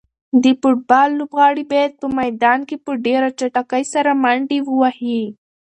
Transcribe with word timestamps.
د 0.43 0.45
فوټبال 0.61 1.09
لوبغاړي 1.19 1.63
باید 1.73 1.91
په 2.01 2.07
میدان 2.19 2.59
کې 2.67 2.75
په 2.85 2.91
ډېره 3.05 3.29
چټکۍ 3.39 3.83
سره 3.93 4.11
منډې 4.23 4.59
ووهي. 4.63 5.23